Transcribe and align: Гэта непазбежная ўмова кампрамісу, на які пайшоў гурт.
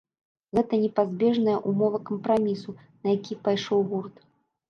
Гэта 0.57 0.77
непазбежная 0.83 1.57
ўмова 1.73 1.99
кампрамісу, 2.09 2.75
на 3.03 3.07
які 3.17 3.37
пайшоў 3.49 3.85
гурт. 3.93 4.15